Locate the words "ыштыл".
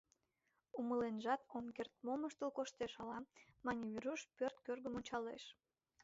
2.29-2.49